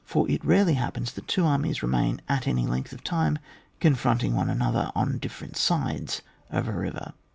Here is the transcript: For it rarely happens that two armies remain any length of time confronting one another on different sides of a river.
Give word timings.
For 0.03 0.27
it 0.31 0.43
rarely 0.43 0.73
happens 0.73 1.11
that 1.13 1.27
two 1.27 1.45
armies 1.45 1.83
remain 1.83 2.21
any 2.27 2.65
length 2.65 2.91
of 2.91 3.03
time 3.03 3.37
confronting 3.79 4.33
one 4.33 4.49
another 4.49 4.91
on 4.95 5.19
different 5.19 5.57
sides 5.57 6.23
of 6.49 6.67
a 6.67 6.71
river. 6.73 7.13